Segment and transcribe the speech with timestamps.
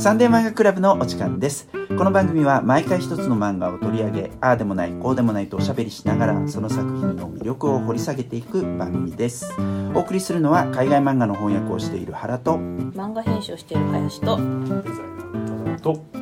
[0.00, 1.68] サンデー漫画クラブのお時間です。
[1.98, 9.52] この番組は毎回一つの漫画を取り上げ、ああでもない、こうでもないとおしゃべりしながら、その作品の魅力を掘り下げていく番組です。
[9.94, 16.19] お送りするのは海外漫画の翻訳をしている原と、漫画編集をしている林とデザイナーのと八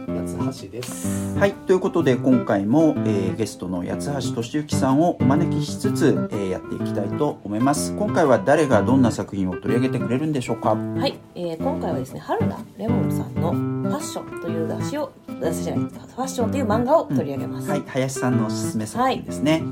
[0.62, 1.38] 橋です。
[1.38, 7.94] はい、ということで今回も、えーゲストの八橋俊之さんをお招きしつつ、えーやっていきたいと思います。
[7.96, 10.74] 今回は誰がどんな作品を取り上げてくれるんでしょうか？
[10.74, 13.52] はい、えー今回はですね春菜レモンさんの
[13.88, 19.62] 「ファッション」という雑誌を雑誌じゃないファッションという漫画を取り上げます、はい、林さんのおすすめ作品ですね。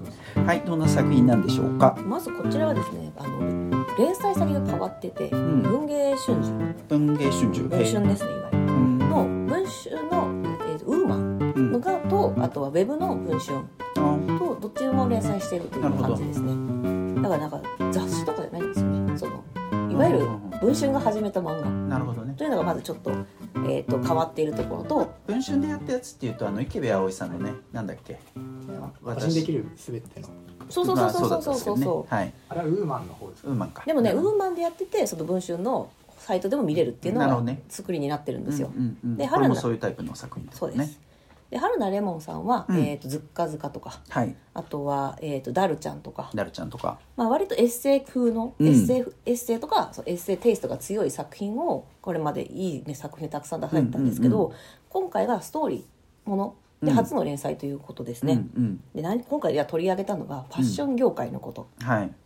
[0.47, 1.97] はい、どんな作品なんでしょうか？
[2.07, 6.53] まずこちらはですねあの連載先が変わってて、ん文芸春秋
[6.89, 7.61] 文芸春秋。
[7.61, 10.46] 文春ですねいわゆるうんの文春の、
[10.87, 11.73] ウーマンうん。
[11.73, 14.39] のがとあとはウェブの文春あ。
[14.39, 17.23] とどっちも連載しているという感じですね。
[17.23, 17.63] だからなんか
[17.93, 19.19] 雑誌とかじゃないんですよね。
[19.19, 19.45] その
[19.91, 20.27] いわゆる
[20.61, 21.69] 文春が始めた漫画。
[21.69, 22.35] なるほどね。
[22.37, 25.15] というのがまずちょっと,、えー、と変わっているところと。
[25.27, 28.19] 文春でやったやつっていうとあの池部葵さんのねなんだっけ？
[29.03, 30.29] 私にできるすべての。
[30.69, 32.15] そうそうそうそうそうそうそう。
[32.15, 32.17] ね。
[32.17, 32.33] はい。
[32.49, 33.49] あれはウーマンの方ですか？
[33.49, 35.91] ウーマンかでもね、うんウーマンでやっててその文春の
[36.27, 37.63] サイトでも見れるっていうのがなるほどね。
[37.69, 39.17] 作りになってるんですよ、うんうんうん。
[39.17, 39.61] でこれも春菜。
[39.61, 40.59] そういうタイプの作品ですね。
[40.59, 41.01] そうです。
[41.51, 42.79] で春菜レモンさんは、うん。
[42.79, 44.01] えー、とずっかずかとか。
[44.09, 44.35] はい。
[44.53, 46.99] あとは、えー、とダルちゃんとか、ダルちゃんとか。
[47.17, 48.67] まあ、割とエッセイ風の、うん。
[48.67, 54.57] エッセイエッセイとかそうエッセイテイストが強い作品をこれまでいい、ね、作品たくさん出されてたんですけど、うんうん。
[54.89, 56.95] 今回がストーリーものでうん。
[56.95, 61.69] 初の連載ということですね、うんで何今回では取り上げたのがファッション業界のこと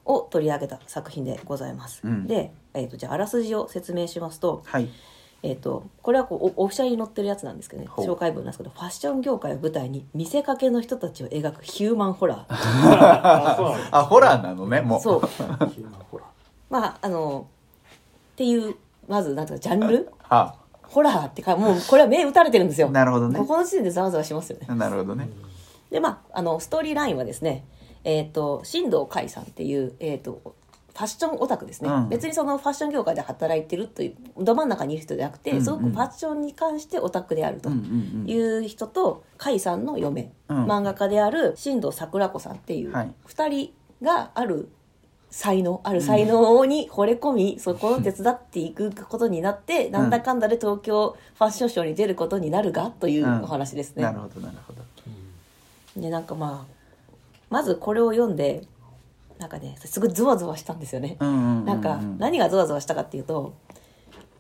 [0.05, 2.27] を取り上げた作品でございます、うん。
[2.27, 4.89] で、えー、とじゃああらすじを説明しますと,、はい。
[5.42, 12.45] えー、とこれはこうおオフィシャルに載ってるやつなんですけどね紹介文なんですけどファッション業界を舞台に見せかけの人たちを描くヒューマンホラー。
[12.48, 15.01] あ、そうなんであホラーなのねもう。
[15.01, 15.27] そう。
[15.27, 15.37] す。
[15.37, 16.27] ヒューマンホラー。
[16.69, 17.47] まああの
[18.33, 18.75] っていう
[19.09, 20.11] まずなんていうかジャンル？
[20.29, 20.55] あ
[20.91, 22.91] ホラーってかもうこれは目打たれてるんですよ。
[22.91, 23.38] なるほどね。
[23.38, 24.66] ここの時点でざわざわしますよね。
[24.74, 25.28] なるほどね。
[25.91, 27.64] でまああのストーリーラインはですね
[28.02, 30.56] えっ、と新藤海さんっていう、えー、と
[30.92, 32.08] ファッションオタクですね、うん。
[32.08, 35.64] 別にそのファッション業界で働いてるというど真ん中にいる人じゃなくて、うんうん。
[35.64, 40.67] すごくファッションに関してオタクであるとうんうんうんいう人と海さんの嫁、うん。
[40.67, 43.14] 漫画家である新藤桜子さんっていうはい。
[43.29, 44.68] 2人がある
[45.30, 54.02] 才能ある才能に惚れ込み、そこを手伝っていくことになって、なんだかんだで東京ファッションショーに出ることになるがというお話ですね。
[54.02, 54.83] なるほどなるほど。
[55.96, 57.14] でなんかまあ
[57.48, 58.64] まずこれを読んで
[59.39, 63.55] なんかねすごいゾワゾワしたんですよね、うんうんうんうんなんか何がゾワゾワしたかっていうと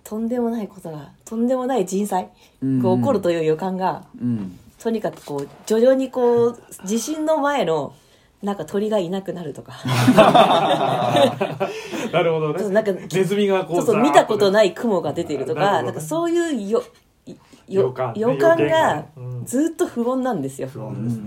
[0.04, 2.30] とんでもないことがとんでもない人災
[2.62, 4.58] が起こるという予感が、うん。
[4.80, 7.94] とにかくこう徐々にこう地震の前の
[8.42, 9.74] なんか鳥がいなくなるとか
[12.12, 12.68] なるほどね。
[12.70, 13.76] なんかネズミがこう。
[13.76, 14.50] そうそう見たことい。
[14.50, 16.82] ない雲が出ているとかねなんかそういうよ
[17.26, 17.34] よ
[17.68, 19.04] 予感予感が
[19.44, 20.68] ずっと不穏なんですよ。
[20.68, 21.24] 不穏ですね。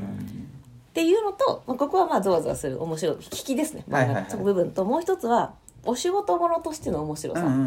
[0.90, 7.58] っていうのと、まあ、ここはまあゾワゾワする面白い引きですね、はいはいはいその部分ともう一つはお仕事ものとしての面白さうんうんう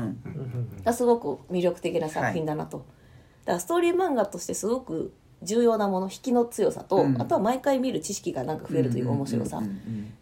[0.81, 5.13] んがすごく魅力的な作品だなと、だからストーリー漫画としてすごく
[5.47, 7.23] 重要なもの引きの強さと、うん。
[7.23, 9.63] あとは毎回見る知識がなんか増えるという面白さ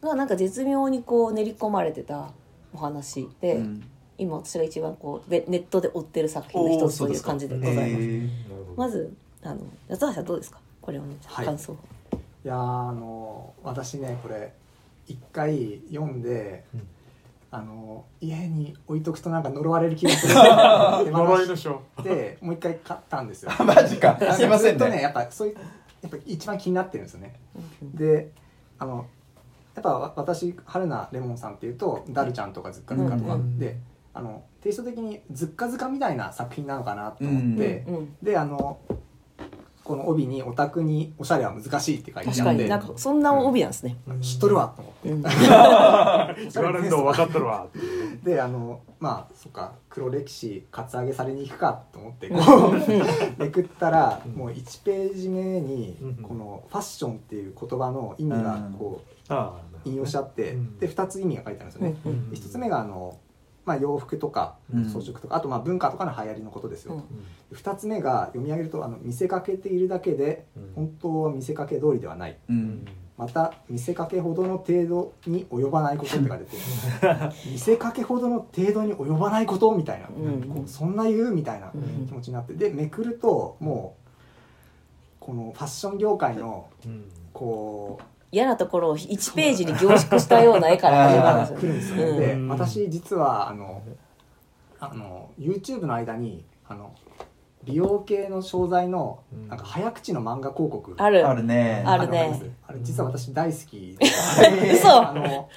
[0.01, 2.31] がなんか絶妙にこう練り込まれてた
[2.73, 3.83] お話で、うん。
[4.17, 7.87] 今私が一番こうネネットで追ってる作品の一つという感じでございます。
[7.87, 8.21] へー。
[8.21, 9.12] なるほどまず
[9.43, 10.61] あの八橋さんどうですか？
[10.81, 11.47] これをねはい。
[11.47, 11.77] 感想、い
[12.45, 14.53] やーあの私ねこれ
[15.09, 16.87] 一回読んで、うん
[17.55, 20.35] あの家に置いとくとなんか呪われる気がする。
[21.07, 21.81] で呪いの書。
[22.03, 23.53] でもう一回買ったんですよ。
[23.65, 24.19] マジか。
[24.33, 24.91] すいませんね。
[24.91, 25.55] ねやっぱそういう
[26.03, 27.37] やっぱ一番気になってるんですよね。
[27.81, 28.33] で
[28.77, 29.07] あの
[29.77, 33.79] やっぱわ私春菜レモンさんっていうとダルちゃんとかズッカズカとか、うんで
[34.13, 37.85] あのテイスト的にズッカズカみたいな作品なのかなと思って、
[38.21, 38.79] であの
[39.84, 45.11] この帯に「オタクにおしゃれは難しい」って書いて確あってかになんかそんな帯なんですね、知っとるわと思って。
[45.11, 47.67] うん言われるの分かっとるわ。
[48.23, 59.61] であのまあそっか黒歴史カツアゲされに行くかと思ってこうめくったらうんもう1ページ目にうんこの「ファッション」っていう言葉の意味がこああ。
[59.70, 61.97] う引用しちゃってうんで2つ意味が書いてあるんですよね。
[62.06, 63.19] うんで1つ目があの、
[63.64, 64.84] まあ、洋服とかうん。
[64.88, 67.00] 装飾とかあとまあ文化とかの流行りのことですようん。
[67.00, 67.06] と。
[67.55, 70.72] 2つ目が読み上げるとあの見せかけているだけでうん。
[70.75, 72.37] 本当は見せかけ通りではない。
[72.49, 72.84] うん。
[73.16, 76.56] また見せかけほどの程度に及ばないことって書いてて
[77.49, 80.43] 見せかけほどの程度に及ばないことみたいな、うん。
[80.43, 82.06] こうそんな言うみたいなうん。
[82.06, 82.55] 気持ちになって。
[82.55, 84.05] でめくるともう
[85.20, 87.05] このファッション業界のうん。
[87.32, 88.05] こう
[88.35, 92.13] 嫌なところを1ページに凝縮したような絵から始まるん来るんですすよ、でよ。
[92.21, 92.27] ね。
[92.27, 92.49] でうん。
[92.49, 93.83] 私実はあの
[94.81, 96.93] あの YouTube の間にあの
[97.63, 99.49] 美容系の商材のうん。
[99.49, 101.27] なんか早口の漫画広告ある。
[101.27, 101.83] あるね。
[101.87, 102.41] あるね。
[102.67, 104.07] あれ実は私大好きで。
[104.75, 105.09] 嘘。
[105.09, 105.49] あのも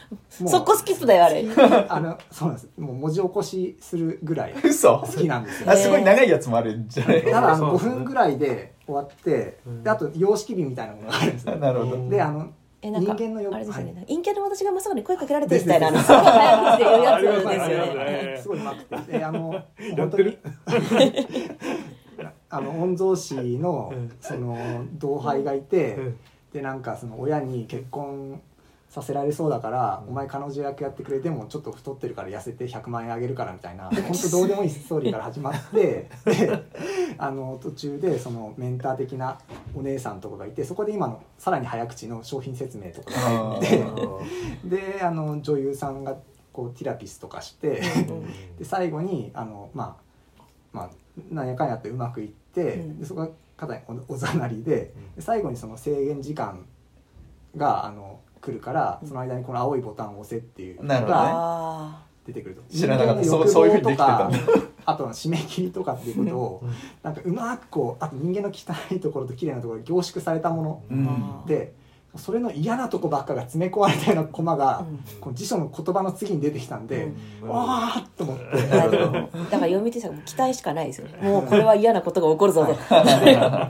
[0.46, 1.46] うそこスキップだよあれ。
[1.90, 2.70] あのそうなんです。
[2.78, 5.00] もう文字起こしするぐらい嘘。
[5.00, 5.72] 好きなんですよ。
[5.72, 7.24] あすごい長いやつもあるんじゃない？
[7.24, 11.56] ただあの5そうですね分ぐらいで終わってあと様式美みたいなものがあるんですよ。
[11.58, 12.10] なるほど。
[12.10, 12.48] であの
[12.88, 14.06] えなんか人間のよあれですよね、はい。
[14.08, 18.40] 陰キャの私が真っ先に声かけられてみたいなあのすごい早口で言うやつですよね。
[18.42, 19.52] すごいうまくてであの
[19.98, 20.30] 本当に？
[20.30, 20.40] ってる。
[22.50, 24.12] あの御曹司のうん。
[24.22, 24.58] その
[24.94, 26.18] 同輩がいて、うん。
[26.54, 28.42] でなんかその親に結婚
[28.90, 36.64] させられそうだから、お前彼女役やってくれてもちょっと太ってるから痩せて100万円あげるからみたいな本当どうでもいいストーリーから始まってで
[37.18, 39.40] あの途中でそのメンター的な
[39.76, 43.86] お姉さんとかがいてそこで今のさらに早口の商品説明とかが入って
[44.64, 46.16] であの女優さんが
[46.54, 47.82] こうティラピスとかして
[48.58, 50.90] で最後にあのまあまあ
[51.30, 53.00] なんやかんやってうまくいって、うん。
[53.00, 56.66] でそこが肩におおざなりでで最後にその制限時間
[57.56, 61.24] があの来るからその間にこの青いボタンを押せっていうのなるほどね。
[61.24, 62.62] があ出てくると。
[62.70, 63.24] 知らなかった。
[63.24, 64.38] そうそういうふうにできてたんだ。
[64.40, 66.64] とかあとは締め切りとかっていうことを
[67.04, 71.46] なんかうまくこうあと人間の汚いところと綺麗なところが凝縮されたものーうん
[72.16, 75.20] それの嫌なとこばっかが詰め込まれたようなコマが、うん。
[75.20, 77.12] この辞書の言葉の次に出てきたんで、
[77.42, 78.68] わーっと思って。
[78.68, 82.74] だから読み手者も期待しかないですよもうこれは嫌なことが起こるぞと。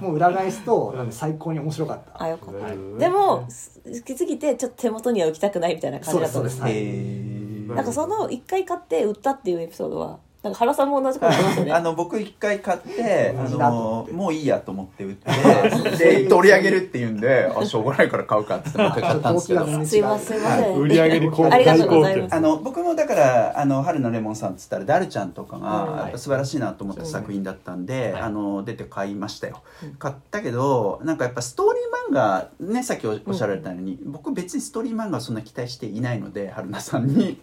[0.01, 2.23] もう裏返すとなんで最高に面白かった。
[2.23, 2.77] あよかったはい。
[2.99, 6.77] でも好きすぎてちょっと手元には置きたくないみたいな感じだったんですそうです。
[6.77, 7.75] へー。
[7.75, 11.71] なんかその一回買って売ったっていうエピソードはなんか原さんも同じこと言いますよね。
[11.73, 15.29] あの僕一回買ってあのもういいやと思って売って
[15.97, 19.85] で取り上げるっていうんであしょうがないから買うかって言ってもう一回買ったんですけど。
[19.85, 20.75] すいませんすいません。
[20.75, 22.35] 売り上げにこうありがとうございます。
[22.35, 25.61] あの僕もだからあの春のレモンさんっつったらダルちゃんとかうん。
[25.63, 28.21] がやっぱ素晴らしいなと思った作品だったんで、はい。
[28.21, 29.95] あの出て買いましたよ、うん。
[29.95, 37.37] 買ったけどなんかやっぱストーリー漫画ねさっきおおっしゃられたように、僕別にストーリー漫画はそんな期待していないので春菜さんに。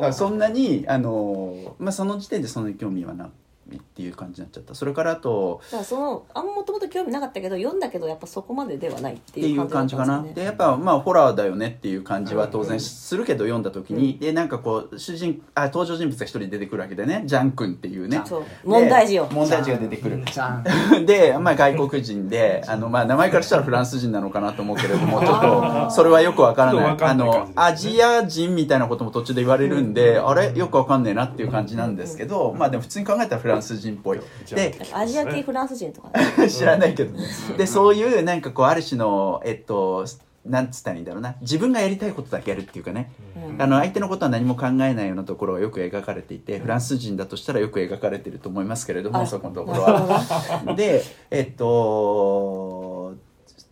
[0.00, 3.30] だあそんなにあの、まあ、その時点でそんなに興味はない
[3.72, 4.74] っていう感じになっちゃった。
[4.74, 17.22] それからあとだからそのあんもともと興味なかったけど読んだけどやっぱそこまでではないっってていう感じかなったんでやっぱまあホラーだよねっていう感じは当然するけど読んだ時に、でなんかこう主人あ登場人物が一人出てくるわけでね。
[17.26, 18.22] ジャン君っていうね。
[18.24, 18.40] そう。
[18.42, 19.28] で問題児よ。
[19.30, 20.22] 問題児が出てくる。
[20.24, 20.62] じゃ
[20.98, 21.06] ん。
[21.06, 26.96] で、まあ、外国人であの、まあ、名前からしたらフランス人なのかなと思うけれども ちょっとそれはよくわからない。
[27.00, 30.52] あのアジア人みたいなことも途中で言われるんで、あれ？
[30.54, 34.20] よくわかんねえなっていう感じなんですけど、まあでも普通に考えたらフランス人っぽい。
[34.50, 36.48] でアジア系フランス人とかね。
[36.50, 37.26] 知らないけどね。
[37.56, 40.06] でそういうなんかこうある種のえっと
[40.44, 41.36] なんつったらいいんだろうな。
[41.40, 43.10] 自分がやりたいことだけやるっていうかね、
[43.48, 43.62] うん。
[43.62, 50.20] あの相手のことは何も考えないようなところがよく描かれていてフランス人だとしたらよく描かれてると思いますけれどもあそこのところは。
[50.76, 53.14] でえっと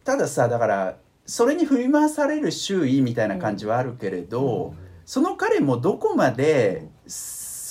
[0.04, 0.96] たださだから
[1.26, 4.74] それに振り回される周囲みたいな感じはあるけれど、
[5.04, 6.88] その彼もどこまで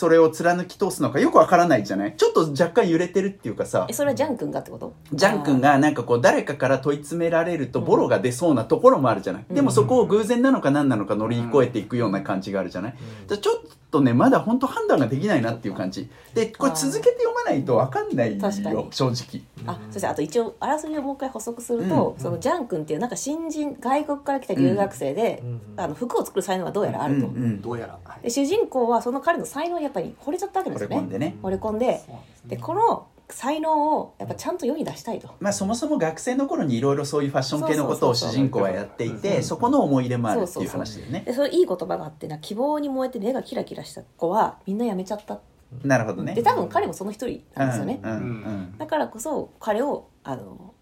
[0.01, 2.15] それを貫き通すのかよくわからないじゃない？
[2.17, 3.85] ちょっと若干揺れてるっていうかさ。
[3.87, 4.95] えそれはジャン君がってこと？
[5.13, 12.95] ジャン君がなんかこう誰かから問い詰められるとボロが出そうなところもあるじゃない、でもそこを偶然なのか何なのか乗り越えていくような感じがあるじゃない、
[13.27, 13.61] じゃあちょっ
[13.91, 16.09] とねまだ本当判断ができないなっていう感じ。
[16.33, 19.43] でこれ続けて読まないと分かんないよ正直。
[19.67, 22.19] あそしてあと一応あらすじをもう一回補足すると、うん。
[22.19, 25.61] そのジャン君っていうなんか新人外国から来た留学生で、うん。
[25.77, 27.99] あの服を作る才能がどうやらあると、うんうんどうやら。
[28.03, 28.23] はい。
[28.23, 30.95] で主人公はその彼の才能にやっぱり惚れちゃったわけですよね。
[30.95, 31.37] 惚れ込んでね。
[31.41, 31.85] 惚れ込んで。
[31.85, 32.21] ですね。
[32.45, 41.23] でこの才能をやっぱちゃんと世に出したいと、まあそもそも学生の頃にいろいろそういうファッション系のことを主人公はやっていてそこの思い入れもあるっていう話だよね。
[41.25, 45.39] でそれいい言葉があってな希望に燃えて目がキラキラした子はみんな辞めちゃった。
[45.83, 46.33] なるほどね。
[46.33, 50.73] で多分彼もその一人なんですよね、うんうんだからこそ彼をあの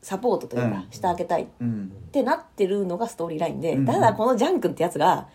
[0.00, 0.86] サポートというかうん。
[0.90, 3.86] してあげたいっうんてなってるのがストーリーラインで、うん。
[3.86, 5.28] ただこのジャン君ってやつが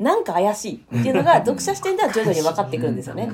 [0.00, 3.28] なんか怪しいっていうのが読者視点では徐々に分かってくるんですよね。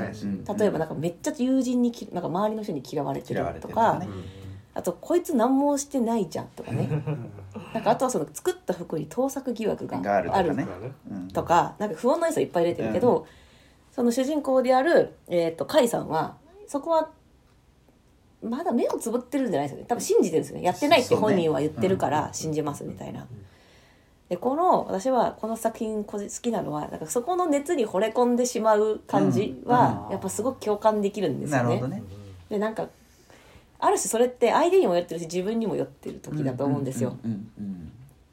[0.58, 4.08] 例えばなんかめっちゃ友人にきなんか周りの人に嫌われてるとか、ね。
[4.74, 6.88] あとこいつ何もしてないじゃんとかね。
[7.72, 10.66] なんかあとはその作った服に盗作疑惑ががあるとかね。
[11.08, 11.28] うん。
[11.28, 13.28] とかなんか不穏な要素いっぱい入れてるけど、
[13.92, 17.10] その主人公である、えー、と甲斐さんはそこは
[18.42, 19.86] まだ目をつぶってるんじゃないですよね。
[19.88, 20.64] 多分信じてるんですよね。
[20.64, 23.24] やってないって本人は言ってるから信じますみたいな。
[24.28, 30.12] でこの私はこの作品こ好きなのはなんかそこの熱に惚れ込んでしまう感じはうん。
[30.12, 31.64] やっぱすごく共感できるんですよね。
[31.64, 32.02] なるほどね。
[32.50, 32.88] でなんか
[33.78, 37.16] ある種それって相手にも酔ってるし自分にも酔ってる時だと思うんですよ。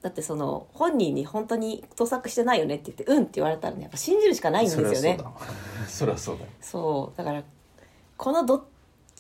[0.02, 4.94] だってその本人に本当に盗作してないよねって言ってうんって言われたらねやっぱ信じるしかないんですよね。
[4.94, 5.32] そりゃそうだ。
[5.88, 7.18] そりゃそうだそう。
[7.18, 7.44] だから
[8.18, 8.64] このどっ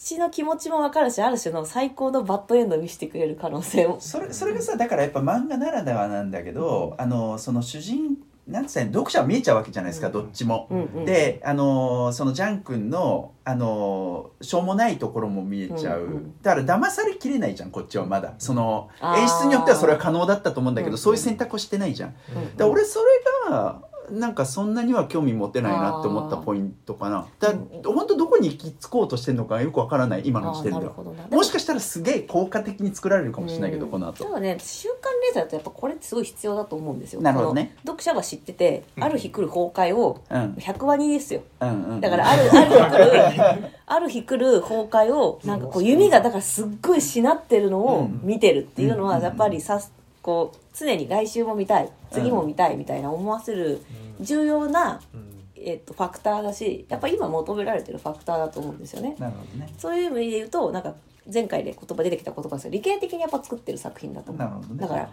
[0.03, 3.97] ちの気持ちも分かるしある種の最高のバッドエンドを見せてくれる可能性も。
[3.99, 10.67] それそれがさだからやっぱ漫画ならではなんだけど、あのその主人なんつったらいいの読者は見えちゃうわけじゃないですか、どっちも。
[10.69, 11.05] うんうん。
[11.05, 16.41] であのそのジャン君のあのしょうもないところも見えちゃう、うんうん。
[16.41, 18.33] だから騙されきれないじゃんこっちはまだ。
[18.39, 22.09] その演出によってはそれは可能だったと思うんだけど、うんそういう選択をしてないじゃん。
[22.09, 22.43] うん。
[22.43, 23.05] だから俺それ
[23.51, 23.81] が
[24.13, 27.27] なんかそんなには興味持てないなって思ったポイントかな。
[27.39, 27.53] だ
[27.83, 30.93] 本当どこに行き着こうとしてるのかよくわからない今の時点では。
[31.31, 33.91] もしかしたらすげえ効果的に作られるかもしれないけど、うん。
[33.91, 34.23] この後。
[34.23, 37.21] ただね週刊連載だとやっぱこれってすごい必要だと思うんですよ。
[37.21, 37.75] なるほどね。
[37.83, 40.53] 読者が知っててある日来る崩壊をうん。
[40.59, 41.41] 100話にですよ。
[41.59, 49.79] うんうんだからあるある日来る ある日来る崩壊をなんかこう弓がだからすっごいしなってるのを見てるっていうのはやっぱりさ
[50.23, 53.81] こう常に来週も見たい次も見たいみたいな思わせる
[54.21, 55.01] 重要な、
[55.55, 59.15] えっとファクターだしやっぱ今求められてるファクターだと思うんですよね。
[59.19, 59.73] なるほどね。
[59.77, 60.95] そういう意味で言うとなんか
[61.31, 64.47] 前回で言葉出てきた言葉です理系的にやっぱ作ってる作品だと思う。
[64.47, 64.81] なるほどね。
[64.81, 65.09] だから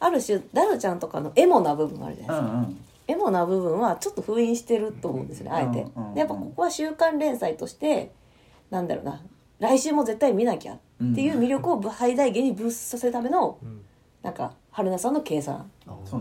[0.00, 2.84] ある種ダルちゃんとかのエモな部分があるじゃないですか、うんうん。
[3.08, 6.14] エモな部分はちょっと封印してると思うんですよねあえてうんうんうん。
[6.14, 8.12] でやっぱここは週刊連載として
[8.70, 9.22] なんだろうな
[9.58, 10.78] 来週も絶対見なきゃっ
[11.14, 13.58] ていう魅力を最大限にブーストさせるための
[14.22, 15.70] なんか春菜さんの計算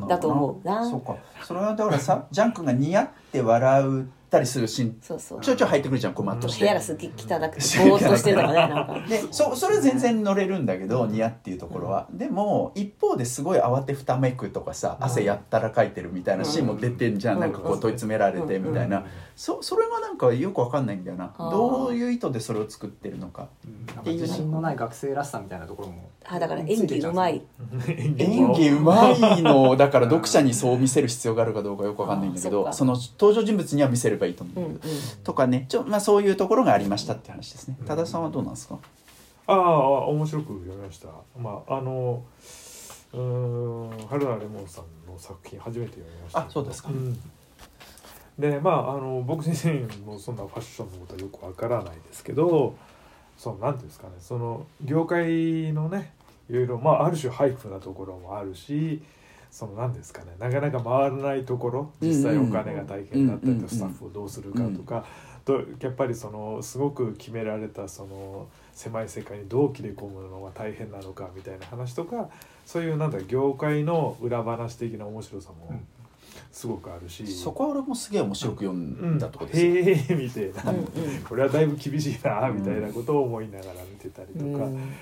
[0.08, 0.90] だと思うな。
[0.90, 1.18] そうか。
[1.44, 4.98] それはだからさジャン君が似合って笑ったりするシーン。
[5.02, 5.42] そうそう。
[5.42, 6.62] ちょいちょい入ってくるじゃんコマとして。
[6.62, 7.38] 部屋がすっげえ汚くて
[7.90, 9.06] ぼーっとしてるのがね なんか。
[9.08, 17.42] でそそれは全然乗れるんだけど似合っていうところは、でも一方ですごい慌てふためくとかさ汗やったらかいてるみたいなシーンも出てんじゃん、うん。
[17.42, 19.06] なんかこう問い詰められてみたいな、
[19.36, 21.34] そそれがなんかよくわかんないんだよな。
[21.38, 23.48] どういう意図でそれを作ってるのか
[23.96, 27.42] なんか自信のない学生らしさみたいなところもあだから演技うまい。
[27.88, 28.16] 演
[28.52, 29.76] 技うま いの。
[29.78, 35.66] だから読者にそう見せる必要があるかどうかよくわかんないんだけどその登場人物には見せればいいと思うけど、うんとかね。
[35.70, 37.78] ちょ、まあ、そういうところがありましたって話ですね。
[37.86, 38.78] 多田さんはどうなんですか？
[39.48, 41.08] ああ面白く読みました。
[41.40, 42.24] まああの
[43.14, 46.40] うーん春菜レモンさんの作品初めて読みました。
[46.40, 46.90] あそうですか。
[46.90, 47.18] ん。
[48.38, 52.76] でまああの僕自身もそんなファッションのことはよくわからないですけど
[53.38, 54.14] そのなんていうんですかね。
[54.20, 56.14] その業界のね
[56.50, 59.02] いろいろまあある種ハイプなところもあるし
[59.52, 65.06] そのなんですかねなかなか回らないところ実際お金が大変だったりうんうんとスタッフをどうするかとか
[65.46, 72.30] とやっぱりそのすごく決められたその狭い世界にどう切り込むのが大変なのかみたいな話とか
[72.66, 75.80] そういうなんだ業界の裏話的な面白さも
[76.52, 81.22] すごくあるし、そこは俺もすげえ面白く読うんんだとこですよ、へえみたいな、うんうん。
[81.24, 84.94] これはだいぶ厳しいなみたいなことを思いながら見てたりとか、うん。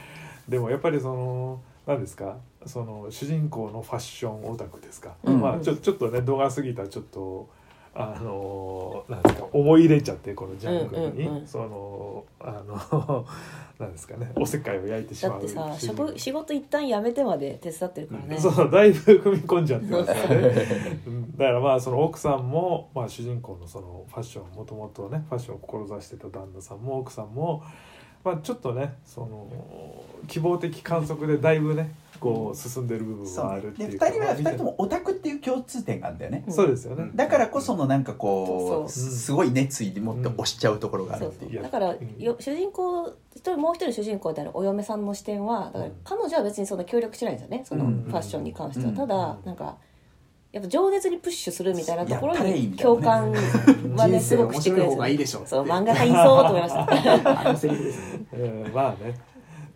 [0.47, 2.37] でもやっぱりその何ですか？
[2.65, 5.39] その主人公のファッションオタクですか、うん。
[5.39, 7.49] まあちょちょっとね動画過ぎたらちょっと
[7.93, 9.45] あのなんですか？
[9.53, 11.47] 思い入れちゃってこのジャンクに、うんうんうん。
[11.47, 13.25] そのあの
[13.77, 14.31] なんですかね？
[14.35, 18.37] おせっかいを焼いてしまうだってさ仕事一旦辞めてまで手伝ってるからね。
[18.39, 21.01] そうだいぶ踏み込んじゃってますよね。
[21.05, 21.37] うん。
[21.37, 27.63] だからまあその奥さんも、まあ、主人公のそのファッションもともとねファッションを志してた旦那さんも奥さんも、
[28.25, 29.47] まあ、ちょっとねその
[30.27, 33.99] 希望的観測でだいぶねこう進んでる部分はあるってで2いう。
[33.99, 41.61] か人は二人ともオタクっていう共通点があるんだよね、そうですよね、だからこそのなんかこうすごい熱意でもって押しちゃうところがあるっていう。
[41.61, 42.23] だから、うん。
[42.23, 47.63] よ主人公一人もう一人主人公であるお嫁さんの視点はだからうん彼女は別にそんな協力しないんですよね。
[47.67, 48.03] そのうん。
[48.07, 48.95] ファッションに関しては、うん。
[48.95, 49.45] ただうん。
[49.45, 49.77] なんか
[50.55, 53.29] やっぱ情熱にプッシュするみたいなところに共感
[53.97, 54.91] はねすごくしてくれる
[55.27, 56.85] そう漫画家いそうと思いました。
[58.73, 59.19] ま あね。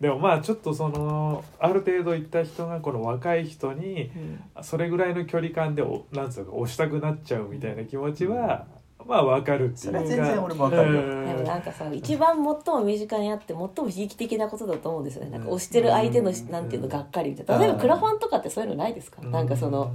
[0.00, 4.10] でもまあちょっとそのある程度いった人がこの若い人に
[4.56, 4.64] うん。
[4.64, 8.64] それぐらいの距離感でおなんつうか押したくなっちゃうみたいな気持ちは、
[9.06, 9.98] まあわかるっていうか。
[9.98, 11.00] それは全然俺もわかるよ。
[11.02, 11.26] うん。
[11.26, 12.44] でもなんかさ一番最
[12.74, 15.30] も身近にあって最も悲劇的なことだと思うんですよね。
[15.30, 17.62] なんか押してる相手のうんなんていうのがっかりみたいな。
[17.62, 19.20] 例えばクラファンとかってそういうのないですか？
[19.20, 19.92] なんかその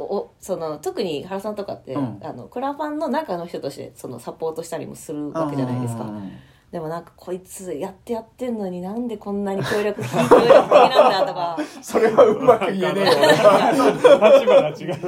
[0.00, 2.20] おおその特に原さんとかって、うん。
[2.22, 6.04] あのクラファンの中の人としてそのサポートしたりもするわけじゃないですか。
[6.04, 6.32] うん
[6.70, 13.90] でもなんかこいつやってやってんのになんでこんなに協力協力的なんだとか、 それはうまく言えねえよ。
[13.90, 15.06] 立場が違う。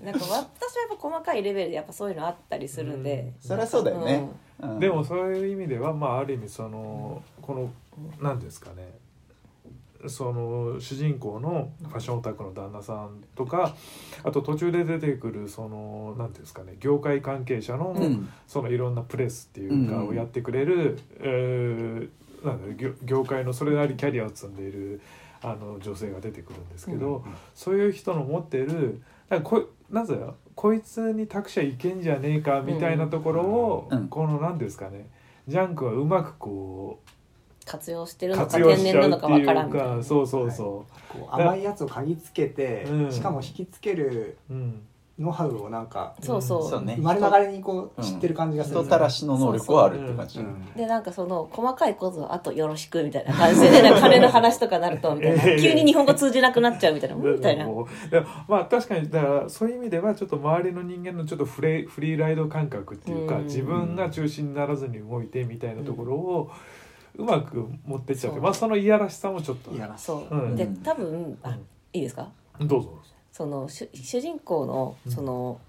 [0.00, 0.48] うん、なんか私はやっ
[0.90, 4.28] ぱ細かいレベルでやっぱそういうのあったりするんで、そりゃそうだよね、
[4.60, 4.80] うん。
[4.80, 7.70] でもそういう意味ではまあある意味そのこの
[8.20, 8.88] 何ですかね
[10.06, 13.74] その主人公のファッションオタクの旦那さんとか
[14.24, 18.28] あと途中で出てくるその何ていうんですかね業界関係者のうん。
[18.46, 20.08] そのいろんなプレスっていうかうん。
[20.08, 22.08] をやってくれる、えー
[22.44, 25.00] なん業業界のそれなりキャリアを積んでいる
[25.42, 30.16] あの女性が出てくるんですけど、そういう人の持ってるなんかこなぜ
[30.54, 34.08] こいつに託しゃいけんじゃねえかみたいなところを、うん。
[34.08, 35.08] この何ですかね
[35.48, 37.00] ジャンクはうまくこ
[37.64, 39.96] 活用してうるのか天然なのかわからんみたいな。
[39.96, 43.12] かそうそうそこう甘いやつを嗅ぎつけて、うん。
[43.12, 44.82] しかも引きつけるう、うん、
[45.18, 46.68] ノウハウをなんかそうそう。
[46.68, 46.94] そうね。
[46.96, 48.80] 生まれながらにこう知ってる感じがする。
[48.80, 50.38] 人たらしの能力はあるって感じ。
[50.40, 50.64] うん。
[50.74, 55.42] でなんかその細かいことをあとよろしくみたいな感じでなんか金の話とかなるとみたいな。
[55.44, 57.66] ええ急に日本語通じなくなっちゃうみたいなうんみたいな。
[58.48, 63.44] まあ確かにだからそういう意味ではちょっと周りの人間のちょっとフレフリーライド感覚っていうか、うん。
[63.44, 66.81] 自分が中心にならずに動いてみたいなところをう
[67.18, 70.56] まく持ってっちゃって、まあそのいやらしさもちょっといやらそう、うん。
[70.56, 71.54] で多分あうん。
[71.92, 72.28] いいですか？
[72.60, 72.98] どうぞ。
[73.30, 75.12] その主主人公のうん。
[75.12, 75.60] その、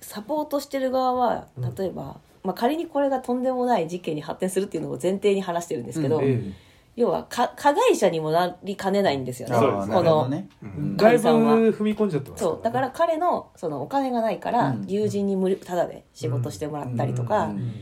[0.00, 1.74] サポートしてる側はうん。
[1.74, 6.24] 例えば、まあ、仮にこれがとんでもない事件に発展するっていうのを前提に話してるんですけど、うん。
[6.24, 6.52] え
[6.96, 9.56] 要はか加害者にもなりかねないんですよね。
[9.56, 10.48] そうですああなるほどね。
[10.62, 10.92] ううん。
[10.92, 10.96] ん。
[10.96, 12.60] だいぶ踏み込んじゃってますそう。
[12.62, 14.84] だから彼のそのお金がないからうん。
[14.86, 17.72] 友人に無理ただで仕事してもらったりとか、うん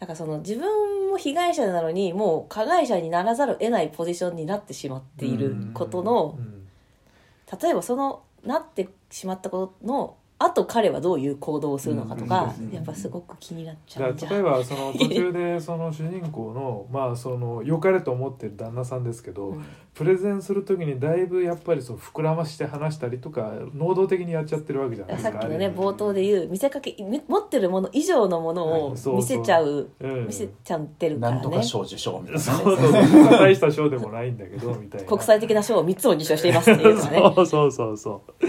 [0.00, 6.56] なんかその自分も被害者なのにもう加害者にならざるを得ないポジションになってしまっていることの、うん
[7.62, 19.64] 例えばそのなってしまったことのあと彼はどういう行動をするのかとか、うんやっぱすごく気になっちゃだうんじゃから例えばその途中で その主人公のまあその良かれと思ってる旦那さんですけど、うん。
[19.94, 28.98] プレゼンする時にだいぶやっぱりその膨らまして話したりとか能動的にやっちゃってるわけじゃないですかさっきのね冒頭で言う見せかけみ持ってるもの以上のものをはい。
[28.98, 30.26] そうそう見せちゃううん。
[30.26, 32.38] 見せちゃってるかなんらねとか賞受賞みたいな。
[32.38, 33.30] ねそうそうそう。
[33.30, 35.06] 大した賞でもないんだけどみたいな。
[35.06, 37.18] 国際的な賞を3つも受賞していますっていうのがね。
[37.34, 38.46] そうそうそうそう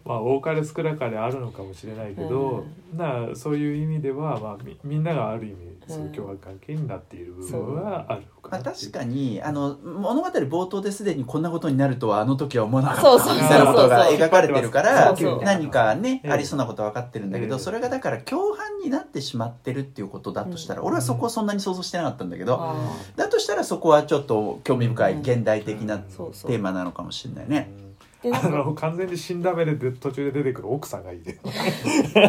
[0.04, 8.92] まあ多かれ少なかれあるのかもしれないけど、なあそういう意味では、まあ、みみんながある意味そういう共和関係になっている部分はあるのまあ、かなっていう。
[8.92, 13.02] 確かにあの物語冒頭ですでにこんなことになるとはあの時は思わなかった。
[13.02, 17.60] そうそうみたいなことが描かれてるからそうそう何かねええありそうなことは分かってるんだけどええ。
[17.60, 22.76] それがだから共犯になってしまってるっていうことだとしたら俺はそこをそんなに想像してなかったんだけどあ
[23.16, 27.81] だとしたらそこはちょっと興味深い現代的なテーマなのかもしれないね。
[28.22, 31.38] でなんかの完全に死んだ目でで途中で出てくる奥さんがいいで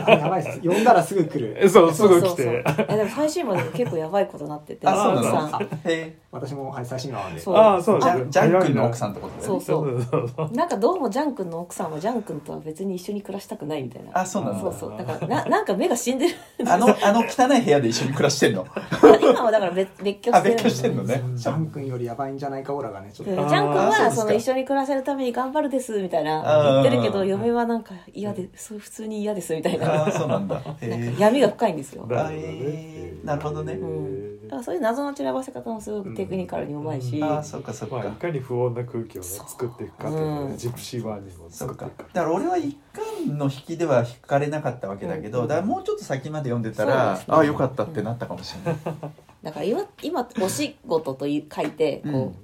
[0.05, 0.59] あやばいです。
[0.61, 1.55] 呼んだらすぐ来る。
[1.59, 2.63] えそうすぐ来そうそうそう。
[2.63, 5.69] てえでも最新話で結構やばいことになっててあそうな奥のさん。
[5.85, 7.39] へ私もはい最新話なんで。
[7.39, 7.55] そう。
[7.55, 9.61] ああそうジだャンジャン君の奥さんってことだよね。
[9.61, 10.03] そうそう。
[10.03, 14.09] そうそうなんかどうもジャン君の奥さんはジャン君とは別に一緒に暮らしたくないみたいな。
[14.13, 14.59] あそうなんだ。
[14.59, 14.97] そうそう。
[14.97, 16.35] だからななんか目が死んでる。
[16.67, 18.65] あのあの汚い部屋で一緒に暮らしてんの？
[19.21, 21.21] 今はだから別別居あしてる別居してんのね。
[21.35, 23.35] ジャン君よりやばいんじゃないかオーラがねちょっと。
[23.35, 30.03] でジャン君はその一緒に暮らせるために頑張るですみたいな言ってるけど嫁はなんか嫌でそう普通に嫌ですみたいな。
[30.03, 30.55] ああそうなんだ。
[30.55, 32.07] なんかへ闇が深いんですよ。
[32.09, 33.25] だかなるほどねえー。
[33.25, 33.73] なるほどね。
[33.73, 37.23] うんらそういう謎の散らばせ方もすごくテクニカルにうまいし、え。
[37.23, 38.11] ああそうかそうまあ、いか。
[38.11, 40.57] かに不穏な空気をね作っていくかっていうねうん。
[40.57, 42.77] ジプシーワンにもそうか作っていくかだから俺は一
[43.25, 45.47] 巻の引きでは引かれなかったわけだけど、うん。
[45.47, 47.23] だからもうちょっと先まで読んでたら、ね。
[47.27, 48.81] ああよかったってなったかもしれない、
[49.43, 52.42] だから今今お仕事とい書いてこう、うん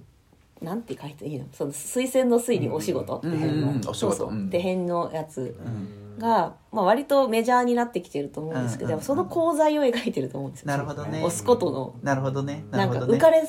[0.61, 1.45] なんて書いていいの？
[1.53, 4.27] その推薦の推にお仕事ってうん辺の、うんうんお仕そうそう。
[4.27, 4.57] 事。
[4.59, 4.85] うん。
[4.85, 6.19] のやつうん。
[6.19, 8.93] が、まあ、割とメジャーになってきてると思うんですけど、うん。
[8.93, 10.67] うんうんその功罪を描いてると思うんですよ。
[10.67, 11.19] なるほどね。
[11.19, 11.95] 押すことの。
[12.03, 12.65] なるほどね。
[12.71, 13.17] ななんるほどね。
[13.19, 13.47] か浮かれ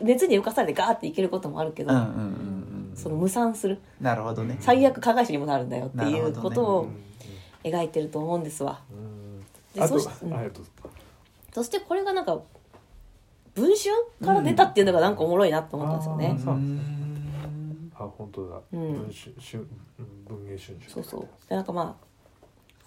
[0.00, 4.56] 熱に浮かされてガーっていけることもあるけど、うんうんうんうんその無産するなるほどね。
[4.60, 6.88] 最悪加害者にもなるんだよっていうことうんを
[7.64, 8.80] 描いてると思うんですわ。
[8.92, 9.40] うん。
[9.74, 10.52] であとそしうん
[11.52, 12.40] そしてこれがなんか
[13.54, 16.80] 文春から出たっていうのがなんかおもろいなと思ったんですよね、
[17.94, 18.92] あ本当だ、うん。
[18.92, 19.66] 文春春
[20.28, 20.90] 文芸春秋。
[20.90, 21.28] そうそう。
[21.48, 22.04] でなんかまあ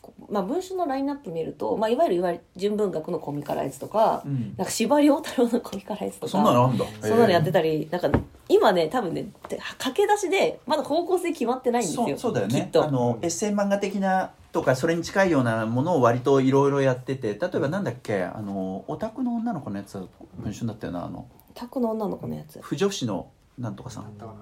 [0.01, 4.53] こまあ、文春のラインナップ見ると、まあ、いわゆるいわゆる純文学のコミカライズとか、うん。
[4.57, 6.85] なんか司馬遼太郎のコミカライズとかそんなのあんだ。
[7.01, 8.09] そんなのやってたりなんか
[8.49, 12.61] 今ね多分ねで駆け出しでまだ方向性決まってないんですよそうそうだよね。
[12.61, 12.85] きっと。
[12.85, 19.99] あのエッセイ漫画的なとかそれに近いようなものを割といろいろやってて例えばなんだっけあのオタクの女の子のやつ
[20.39, 21.27] 文春だったよなあの。
[21.53, 22.59] タクの女の子のやつ。
[22.59, 24.05] 不女子のなんとかさん。
[24.05, 24.39] だったかな。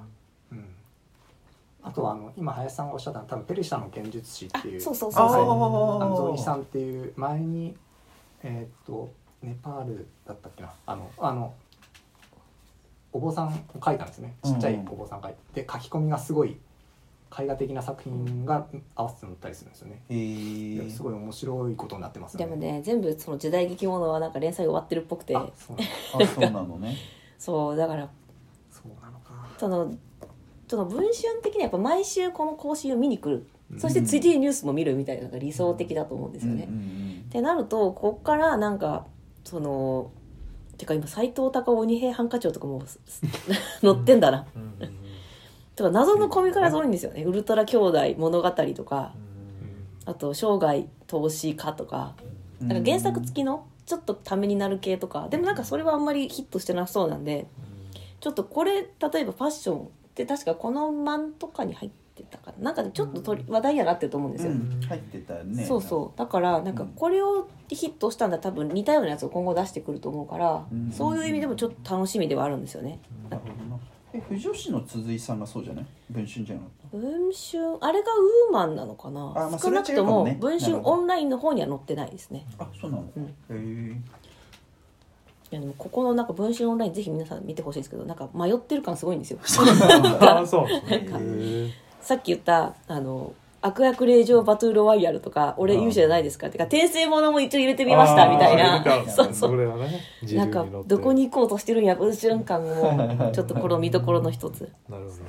[0.54, 0.66] うん。
[1.84, 7.76] あとはあの今林さんがおっしゃったのは多分ペルシャの剣術師っていうあそうそうそうあそうさんっていう前に
[8.44, 9.12] えーっと
[9.44, 10.72] ネパールだったっけな。
[10.86, 11.54] あのあの
[13.12, 13.52] お坊さんを
[13.84, 14.34] 書いたんですね。
[14.46, 16.56] ちっちゃいお坊さん書いて、で書き込みがすごい
[17.38, 25.36] 絵画的な作品が合わせて載ったりするんですよね、へえすごい面白いことになってますでもね全部その時代劇ものはなんか連載終わってるっぽくて。
[25.36, 26.96] あそうなのあそうなのね。
[27.38, 28.10] そうだから。
[28.72, 29.48] そうなのか。
[29.58, 29.94] その
[30.68, 33.80] その文春的にはやっぱ毎週この更新を見に来る、うん。
[33.80, 36.68] そしてついでにニュースも見るみたいなのが理想的だと思うんですよね。
[37.28, 39.06] ってなるとこっからなんか
[39.44, 40.12] その
[40.78, 44.48] てか今斎藤隆夫二平ハンカチョウとかも載 ってんだな。
[45.80, 47.24] うんうんうんとか謎のコミカライズ多いんですよね。
[47.24, 49.14] ウルトラ兄弟物語とか。
[50.06, 52.16] あと生涯投資家とか。
[52.62, 52.68] うん。
[52.70, 55.28] なんか原作付きのちょっとためになる系とか。
[55.30, 57.48] でもなんかそれはあんまりヒットしてなさそうなんで。
[58.22, 62.66] ちょっとこれ例えばファッションって確かこのマンとかに入ってたかな。
[62.66, 64.80] なんかねちょっと取り話題にはなってると思うんですよ、うん。
[64.88, 65.66] 入ってたね。
[65.66, 66.18] そうそう。
[66.18, 70.90] だからなんかこれをヒットしたんだら多分似たようなやつを今後出してくると思うから、うん。
[70.90, 73.00] そういう意味でもちょっと楽しみではあるんですよね。
[73.30, 73.80] なるほどな
[74.16, 75.86] え不女子の鈴井さんがそうじゃない？
[76.10, 82.46] 文春じゃなかっ文春あれがウーマンなのかな、あまあ少なくとも文春オンラインの方には載ってないですね。
[82.58, 83.24] たあそうなの、うん。
[83.26, 84.02] へえ
[85.52, 89.40] いやでもここのなんか文春オンラインぜひ皆さん見てほしいんですけどなんか迷ってる感すごいんですよ。
[90.22, 90.68] ああそう
[92.02, 93.34] さっき言ったあの
[93.66, 96.48] 悪役令状バトルロワイヤルとか俺勇者じゃないですか。
[96.48, 98.84] ってか転生ものも一応入れてみましたみたいな。
[99.10, 100.36] そうそう。
[100.36, 104.72] なんかどこに行こうとしてるんや文春感もちょっとこの見どころの一つ。
[104.88, 105.22] なるほどね。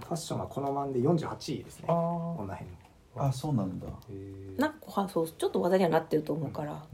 [0.00, 1.86] ファッションはこのマンで48位ですね。
[1.88, 2.70] あこんな辺。
[3.16, 3.86] あそうなんだ。
[3.88, 4.14] あへ
[4.56, 6.84] えなんかはそうちょっと話題にはなってると思うから、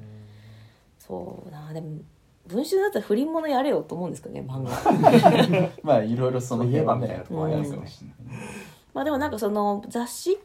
[0.99, 1.73] そうな。
[1.73, 1.99] でも
[2.47, 5.71] 文春だったら不倫ものやれよと思うんですけどね漫画。
[5.85, 7.89] まあいろいろそのそういえばみたいなとこありますよね。
[8.95, 10.39] まあでもなんかその雑誌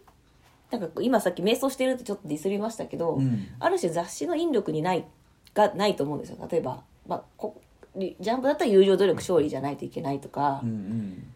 [0.77, 3.47] なんか今さっき瞑想してるってちょっとディスりましたけど、うん。
[3.59, 5.05] ある種雑誌の引力にない
[5.53, 6.47] がないと思うんですよ。
[6.51, 7.61] 例えば、まあ、こ
[7.95, 11.33] ジャンプだったら友情努力勝利じゃないといけないとか、うんうん。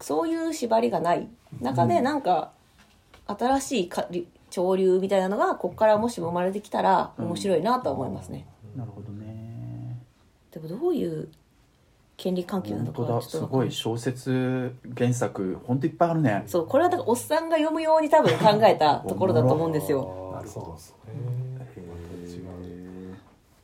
[0.00, 1.28] そういう縛りがない
[1.60, 2.52] 中でなんか
[3.26, 4.06] 新しいか
[4.50, 8.46] 潮流みたいなのがここからもしも生まれてきたら面白いなとは思いますね、
[8.76, 9.98] なるほどね。
[10.52, 11.28] でもどういう
[12.22, 16.44] 権利関係なのかすごい小説原作本当いっぱいあるね。
[16.46, 20.32] そうこれはだからおっさんが読むように多分考えたところだと思うんですよ。
[20.32, 20.78] なるほど。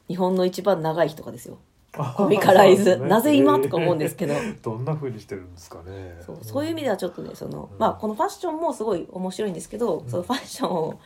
[0.09, 1.59] 日本の一番長い日とかですよ。
[1.97, 3.09] あコミカライズ、ね。
[3.09, 4.35] なぜ今とか思うんですけど。
[4.63, 6.19] どんな風にしてるんですかね。
[6.27, 10.99] そうそういう意味ではちょっとねその、まあ、このファッションもすごい面白いんですけど、そのファッションを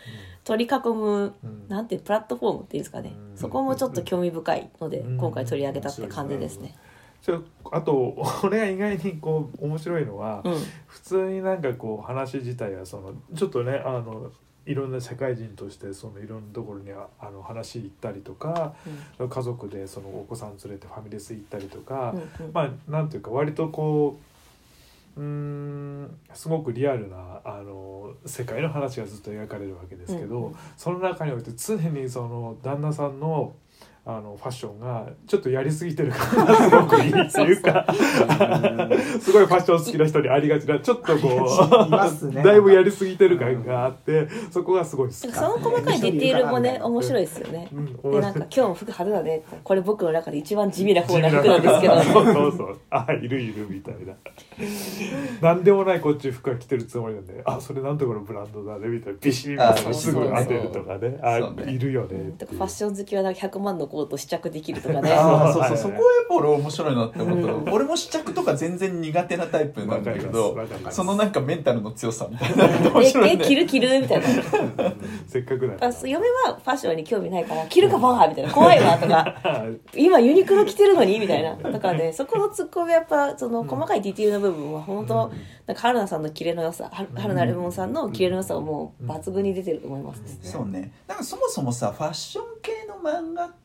[0.45, 1.69] 取り囲む、うん。
[1.69, 3.37] なんていうプラットフォームっていうんですかね、うん。
[3.37, 5.19] そこもちょっと興味深いので、うん。
[5.19, 6.75] 今回取り上げたって感じですね。
[7.23, 10.55] ちょあと 俺が意外にこう面白いのは、うん。
[10.87, 14.31] 普通になんかこう話自体はそのちょっとねあの
[14.67, 18.75] いろんな社会人としてそのいろんなところにああの話行ったりとか
[19.29, 22.53] 家族でそのお子さん連れてファミレス行ったりとか、うんうん。
[22.53, 24.17] まあなんていうか割とこ
[25.17, 30.57] ううーんすごくリアルなあの世界の話がずっと描かれるわけですけど、うんうん。
[30.77, 33.55] その中において常にその旦那さんの
[34.05, 37.87] あのファッションがちょっとやりすぎてる感がすごくいいっていうか
[39.21, 41.47] すごいファッション好きな人にありがちなちょっとこ
[41.89, 45.19] うだいぶやりすぎてる感があってそこがすごい好き。
[45.21, 47.69] その細かいディテールもね面白いですよね。
[47.73, 48.11] うん。
[48.11, 49.37] でなんか今日も服派手だね。
[49.39, 52.03] ってこれ僕の中で一番地味な方な服なんですけど。
[52.03, 52.79] そうそうそう。
[52.91, 54.15] あいるいるみたいな。
[55.41, 57.41] 何でもないこっち服は着てるつもりなんで。
[57.45, 59.19] あそれなんとかのブランドだねみたいな。
[59.21, 61.19] ビシッみたいあなすぐ当てるとかね。
[61.23, 61.73] あね。
[61.73, 65.13] いるよねファッション好きはなんか100万のコート試着できるとかね。
[65.13, 70.59] ああそうはいそうそこはやっぱ俺面白いなって思ったの俺も試着とか全然苦手なタイプなんだけど
[70.91, 73.43] そのなんかメンタルの強さみたいな面え白いね。
[73.43, 74.27] え着る着るみたいな。
[75.29, 75.87] せっかくだ。
[75.87, 79.37] あそう嫁はファッションに興味ないから着るかバーみたいな怖いわとか。
[79.95, 81.55] 今ユニクロ着てるのにみたいな。
[81.57, 85.31] だからねそこのツッコミはやっぱその細かいディティールの部分は本当、
[85.67, 90.93] なんか春菜さんのキレの良さは春菜レモンさんのキレの良さはもう抜群に出てると思いますね、そうね。
[91.07, 93.62] なんかそもそもさファッション系の漫画って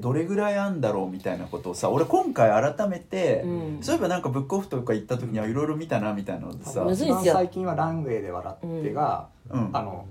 [0.00, 3.78] どれぐらいあんだろうみたいなことをさ俺今回改めて、うん。
[3.82, 7.34] そういえばなんかブックオフとか行った時にはいろいろ見たなみたいなのでさ、むずいっすよ。
[7.34, 9.70] 最近はランウェイで笑ってが、うん。
[9.72, 10.06] あの、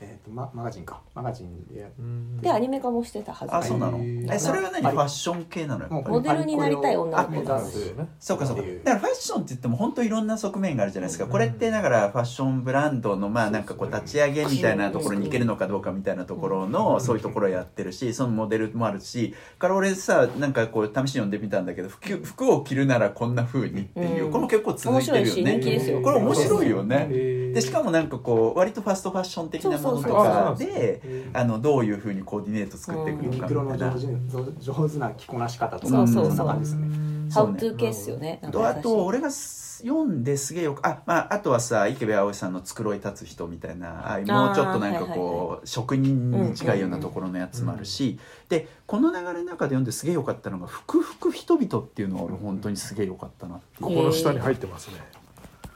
[0.00, 1.00] えーとママガジンか。
[1.14, 2.40] マガジンでうん。
[2.40, 3.54] でアニメ化もしてたはず。
[3.54, 3.98] あそうなの？
[4.02, 4.86] えそれは何？
[4.86, 6.02] あファッション系なのやっぱり？
[6.08, 7.30] モデルになりたい女の子。
[7.30, 8.62] 目指すそうかそうか。
[8.62, 11.26] だからファッションって言っても本当いろんな側面があるじゃないですか。
[11.26, 24.32] これってだからファッションブランドのまあなんかこう立ち上げみたいなところに行けるのかどうかみたいなところのそういうところをやってるしそのモデルもあるしから俺さなんかこう試しに読んでみたんだけど服服を着るならこんな風にっていううん。
[24.32, 25.98] これも結構続いてるよ面白いし人気ですよ。
[25.98, 27.08] ねこれ面白いよね
[27.56, 30.12] でしかもなんかこう割とファストファッション的なものとそうそう。
[30.12, 31.00] かそうで
[31.32, 36.88] あのどういう風にコーディネート作っていくのかユニクロのみたいな上手上手な着こなし方とかそうそうそうんな感じですね。
[37.32, 38.38] ハウトゥー系っすよね。
[38.42, 38.52] なん。
[38.52, 48.18] か優しいとあと俺が読んですげえよくあ,、まあ、あとはさ池部葵さんの「繕い立つ人」みたいなもうちょっとなんかあーはいはいこう職人に近いようなところのやつもあるし。
[48.48, 53.82] でこの流れの中で読んですげえよかったのが「ふくふく人々」っていうのが俺本当にすげえよかったなっていう。
[53.82, 54.94] ここの下に入ってますね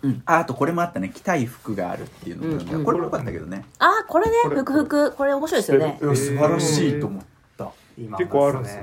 [0.02, 1.10] うん、ああとこれもあったね。
[1.14, 2.84] 着たい服があるっていうのも読んだ、うんうん。
[2.86, 3.64] これもよかったけどね。
[3.78, 4.36] あーこれね。
[4.44, 5.98] これふくふくこれ面白いですよね。
[6.00, 7.22] いや素晴らしいと思っ
[7.56, 8.82] た、今結構あるんですね。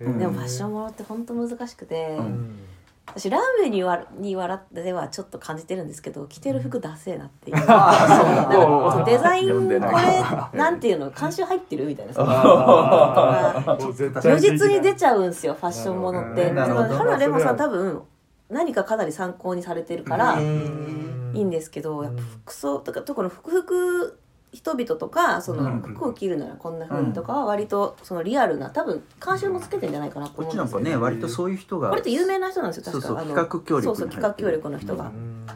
[0.00, 2.58] へーでもファッションものって本当難しくて、うん。
[3.06, 7.56] 私ランウェイにわに笑ってはちょっと感じてるんですけど着てる服ダセえなっていう。
[7.68, 9.04] ああそうなんだ。
[9.04, 10.06] デザイン読んでこない。
[10.52, 11.10] れなんていうの？
[11.10, 12.14] 監修入ってるみたいな。
[12.14, 13.84] さあー。
[13.84, 14.22] もう絶対。
[14.32, 16.50] 如実に出ちゃうんですよファッションものって。
[16.52, 18.02] なるほどだから花レモさん多分
[18.50, 21.32] 何かかなり参考にされてるからうん。
[21.34, 24.18] いいんですけどやっぱ服装とか特に服服
[24.52, 25.64] 人々とかそうん。
[25.64, 30.78] の服を着るならこんな風にとかは割とそのリアルな多分監修もつけてんじゃないかなとこっ思うんですよ。
[30.80, 33.08] ちなんかね割とそういう人がこれって有名な人なんですよ確か。
[33.08, 35.06] そうそうあの企画協力そうそう企画協力の人が。
[35.06, 35.46] うん。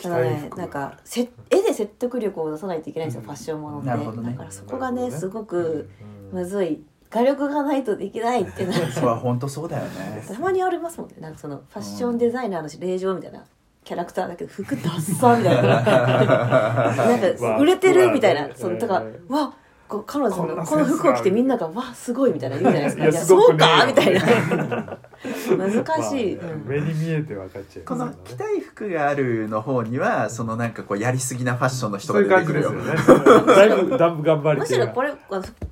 [0.00, 3.26] ただねなんかせ絵で説得力を出さないといけないんですよ、うん。
[3.26, 3.88] ファッションものって。
[4.20, 4.30] ね。
[4.30, 5.88] だからそこがねすごく
[6.32, 8.74] うんむずい画力がないとできないってな
[9.16, 10.24] 本当そうだよね。
[10.26, 11.16] たまにありますもんね。
[11.20, 13.44] なんかそのファッションデザイナーの令状みたいな
[13.84, 15.62] キャラクターだけど服ダッサみたいな。
[15.62, 18.54] なんか売れてるみたいな。
[18.54, 19.54] そのだからえわ
[19.88, 23.04] こう彼女のこの服を着てみんながわすごいみたいな言うじゃないですか。
[23.04, 24.20] いやそうかみたいな。
[25.56, 26.66] 難しい、まあねうん。
[26.68, 32.70] 目に見えて分かっちゃいこのます着たい服があるの方にはそのなんかこうやりすぎなファッションの人が出てくるよ。
[32.72, 33.46] ですよね。
[33.46, 35.14] だいぶだいぶ頑張りむしろこれ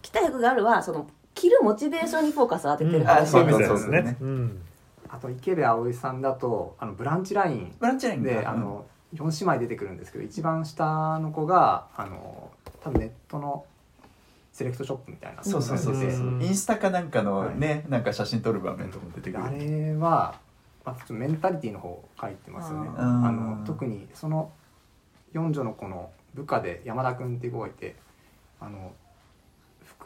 [0.00, 3.04] 着たい服があるはその着るモチベーションにフォーカスを当ててるうん。
[3.04, 4.16] 話そうですね。
[4.20, 4.62] うん。
[5.08, 7.74] あと池部葵さんだとあのブランチライン。
[7.78, 13.64] ブランチラインであの4姉妹出てくるんですけど一番下の子があの多分ネットの
[14.52, 15.44] セレクトショップみたいな。
[15.44, 16.04] そうそうそうそう。
[16.04, 16.42] うん。
[16.42, 19.44] インスタかなんかのねなんか写真撮る場面とかも出てくる。
[19.44, 20.34] あれは、
[20.84, 22.90] まあ、ちょっとメンタリティの方を書いてますよね。
[22.96, 24.50] あの特にその
[25.32, 27.96] 四女の子の部下で山田君っていう子がいて
[28.60, 28.92] あの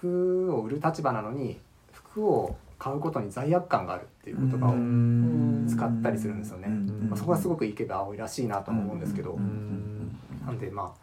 [0.00, 1.58] 服を売る立場なのに
[1.92, 5.66] 服を買うことに罪悪感があるっていう言葉を、ん。
[5.68, 6.68] 使ったりするんですよね。
[6.68, 7.08] うん。
[7.10, 10.18] まあ、そこはすごく池部葵らしいなと思うんですけど、ん。
[10.46, 11.00] なんでまあ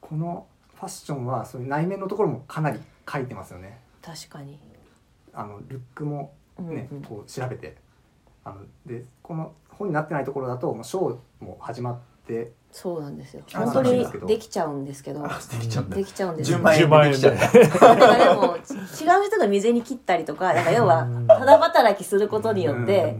[0.00, 3.78] このファッションはそういう内面のところもかなり書いてますよね。
[4.02, 4.58] 確かに、
[5.32, 7.02] あのルックもね、うんうん。
[7.02, 7.76] こう調べて
[8.44, 13.42] あのでこの本になってないところだともうショーも始まってそうなんですよ。
[13.54, 14.26] あ本当にですけど。
[14.26, 15.24] できちゃうんですけど。
[15.24, 15.96] あできちゃうんだ。
[15.96, 16.62] できちゃうんです10よ。
[16.62, 21.26] 万円10万円でできちゃでうだからでもち違う人が未然に切ったりとかなんか要はうん。
[21.26, 23.16] ただ働きすることによって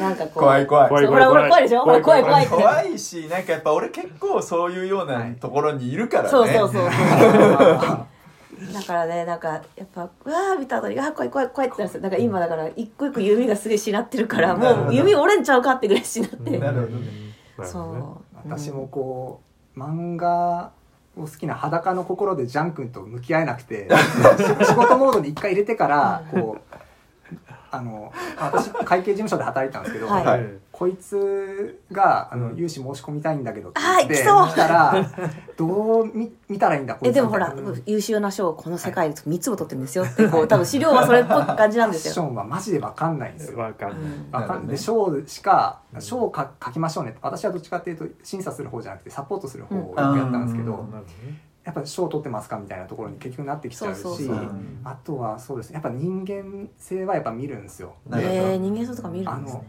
[0.00, 0.88] なんかこう怖い怖い。
[0.88, 2.44] 怖いそうほらほら怖いでし怖い怖い。
[2.46, 2.54] って。
[2.54, 6.28] 怖いしなんかやっぱ俺結構そういうようなところにいるからね。
[6.30, 6.84] そうそうそう
[8.72, 12.02] だからねなんかやっぱうわー見た後にあー怖い怖い怖いってなるんですよ。
[12.02, 16.58] だから今だから一個一個弓がすげえしなってるからもう弓折れんちゃうかってぐらいしなって。
[16.58, 17.06] なるほどね。
[17.62, 19.40] そう私もこ
[19.76, 20.72] う漫画
[21.16, 23.88] を好きな裸の心でジャン君と向き合えなくて
[24.64, 26.74] 仕事モードに一回入れてからこう
[27.70, 32.56] あの私会計事務所で働いてたんですけど、はいはいこいつがあのうん。
[32.56, 34.48] 融資申し込みたいんだけどってあー言って来そう。
[34.48, 35.06] 来たら
[35.56, 37.54] どう見 見たらいいんだこいつえでもほら
[37.86, 43.58] 優秀な賞をこの世界で3つも取ってるんですよってこう多分資料はそれっぽい感じなんファッショですよ、ンはマジで分かんないんですよ。
[43.58, 43.90] わかん
[44.32, 51.40] なわかんで賞しかうん賞を書書きましょうね私はどっちかっていうと審査する方じゃなくてサポートする方をよくうんやったんですけど、うんなるほどね。
[51.64, 54.50] やっぱ賞取ってますかみたいなところに結局なってきちゃうしそうそうそう。
[54.84, 55.74] あとはそうですね。
[55.74, 57.94] やっぱ人間性はやっぱ見るんですよ。
[58.06, 59.62] なるほどえー、人間性とか見るあのんですね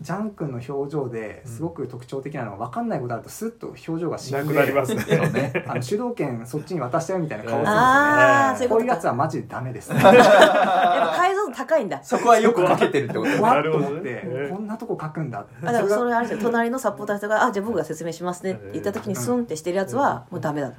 [0.00, 5.64] ジャン君の表情ですごく特徴的なのは分かんないことあるとスッと表情が死んでなくなりますね。
[5.66, 7.80] あの主導権そっちに渡しちゃうみたいな顔するんですよね。
[7.80, 12.02] ああそういうこういうやつはマジでダメです やっぱ解像度高いんだ。
[12.02, 13.38] そこはよくかけてるってことね。
[13.40, 20.74] わっと思ってこんなとこ書くんだあだからそれれあれですよ隣のサポーターの人が「あじゃあ僕が説明しますね」って言った時にスンってしてるやつはもうダメだと。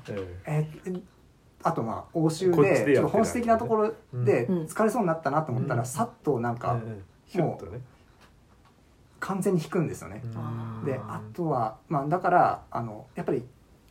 [0.45, 1.01] ええー
[1.63, 4.63] あとまあ欧州でちょっと本質的なところでうん。
[4.65, 5.85] 疲れそうになったなと思ったら、うん。
[5.87, 7.79] さっとなんえかええヒュッとね
[9.25, 10.85] 完全に引くんですよね、うん。
[10.85, 13.43] であとはまあだからあのやっぱり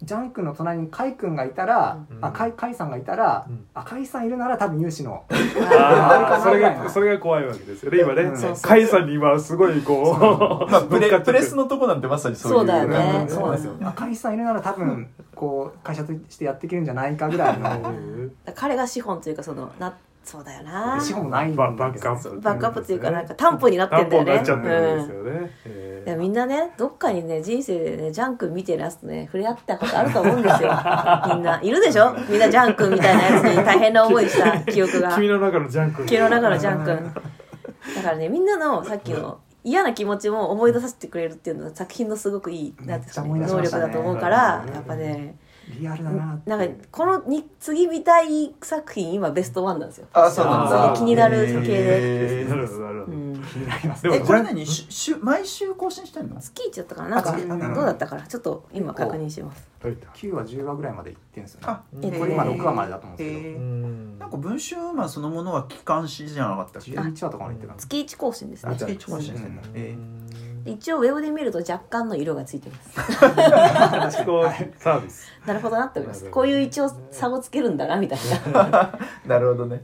[0.02, 2.24] ジャン君の隣にカイ君がいたら、うん。
[2.24, 3.66] あカイカイさんがいたら、うん。
[3.74, 8.22] あカイさんいるなら多分有志のああそれがそれが怖いわけですよね今ね。
[8.22, 8.36] うん。
[8.36, 13.20] さんに今すごいこうまあ プレプレスのとこなんてまさにそういうそうだよね。
[13.22, 13.28] うん。
[13.28, 17.92] そうなんですよあカイさんいるなら多分 こう会社としてやっていけるんじゃないかぐらいの。
[18.54, 19.94] 彼が資本というかそのな
[20.24, 20.98] そうだよな。
[21.00, 22.40] 資本もないんバだバックアップ。
[22.40, 24.26] バックアップっていうかなんか担保になってんだよね。
[24.26, 25.50] 担保になっちゃってるんですよね。
[25.66, 30.68] ええいやみんなねどっかにね人生でねジャン君見てるやつとね触れ合ったことあると思うんですよ。
[31.28, 31.60] みんな。
[31.62, 32.14] いるでしょ？
[32.28, 35.14] みんなジャン君みたいなやつに 大変な思いした記憶が。
[35.14, 36.04] 君の中のジャンク。
[36.04, 37.14] 君の中のジャン君
[37.96, 43.28] だからねみんなのさっきの嫌な気持ちも思い出させてくれるっていうのは作品のすごくいいなんていうんですかね。
[43.46, 45.36] 能力だと思うからうんやっぱね
[45.78, 50.06] リアルだななんかこのに次見たい作品今ベストワンなんですよ。
[50.12, 50.94] あそうなんだ。
[50.96, 52.46] 気になる系で。
[52.48, 53.12] なるほどなるほど。
[53.12, 53.44] うん。
[53.44, 56.40] 気になりますでもえこれ何ししゅ毎週更新してんの？
[56.40, 57.22] 月一だったかな。
[57.22, 59.68] なんかどうだったかなちょっと今確認します。
[59.82, 61.66] はいた9話10話ぐらいまでいってんですよね。
[61.68, 63.58] あえっとこれ今6話までだと思うんですけど。
[63.60, 68.72] なんか文春ウーマンそのものは機関誌じゃなかったっけ？11話とかまでいってたんです月一更新ですね。
[68.72, 69.62] あ月一更新してんだ。
[69.62, 69.70] うん。
[69.74, 74.24] えで一応ウェブで見ると若干の色がついてます。
[74.24, 76.30] こうサービスなるほどなって思います。
[76.30, 78.18] こういう一応差をつけるんだなみたい
[78.52, 78.98] な。
[79.26, 79.82] なるほどね。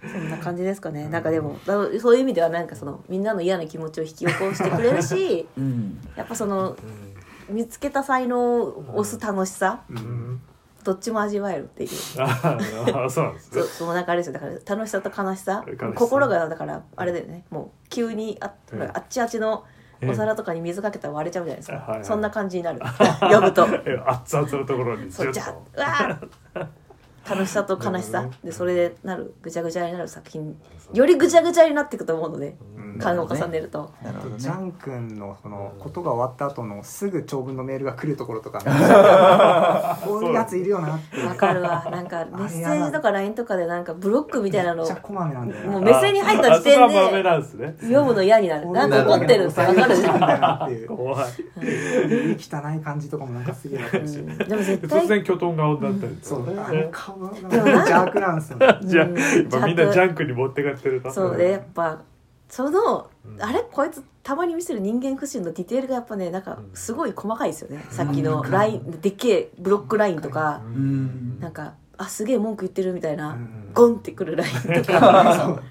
[0.00, 1.08] そんな感じですかね。
[1.08, 6.00] なんかでもだそういう意味ではなんかそのみんなの嫌な気持ちを引き起こしてくれるしうん。
[6.16, 6.76] やっぱその
[7.48, 9.82] 見つけた才能を押す楽しさ。
[9.90, 10.42] ううんん
[10.84, 11.90] どっちも味わえるっていう。
[12.18, 12.58] あ
[13.04, 13.60] あそうなんですね。
[13.60, 14.32] そうそのなんかあれですよ。
[14.32, 15.64] だから楽しさと悲しさ。
[15.66, 15.92] 悲しさ。
[15.94, 17.44] 心がだからあれだよね。
[17.50, 18.90] もう急にあええ。
[18.94, 19.64] あっちあっちの
[20.04, 22.80] お皿とかに水かけたら割れちゃうじゃないですか、はいはいそんな感じになる。
[23.20, 23.66] 呼ぶと。
[23.86, 26.66] え熱々のところにそうじゃとうわー
[27.28, 28.22] 楽しさと悲しさ。
[28.26, 30.60] ねでそれでなるぐちゃぐちゃになる作品。
[30.92, 32.56] よりぐちゃぐちゃになっていくと思うので。
[32.76, 38.60] うん勘を重ねると、なるほどジャねン君のそのことが終わった後のすぐ長文のメールが来るところとか
[40.04, 41.22] こういうやついるよなって。
[41.24, 41.86] わかるわ。
[41.90, 45.70] なんかメッセージとか LINE とかでなんかブロックみたいなのめっちゃこまめなんだよな。
[45.72, 47.74] もう目線に入った時点でなんですね。
[47.80, 48.70] 読むの嫌になる。
[48.70, 50.88] なんか怒ってるってわかるじゃん、みたいなっていう。
[50.88, 51.24] 怖い。
[52.38, 54.18] 汚い感じとかもなんかすげえなってるし。
[54.18, 54.38] うん。
[54.38, 56.58] でも絶突対然巨トン顔になったりとそうかね。
[56.60, 58.78] あの顔が邪悪なんですよね。
[58.82, 59.16] じゃあうん。
[59.52, 61.98] 今みんなジャンクに持ってかってるとそうでやっぱ
[62.52, 63.42] その、うん。
[63.42, 71.40] あれこいつたまに見せる人間不信のディテールがやっぱねなんかすごい細かいですよね、さっきのラインでっけえブロックラインとか、うん。
[71.40, 73.70] なんかあすげえ文句言ってるみたいな、うん。
[73.72, 75.62] ゴンってくるラインとか。